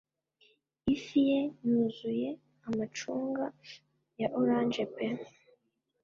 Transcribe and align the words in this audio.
ifi 0.93 1.19
ye 1.29 1.41
yuzuye 1.67 2.29
amacunga 2.67 3.45
ya 4.21 4.27
orange 4.39 4.83
pe 4.93 5.07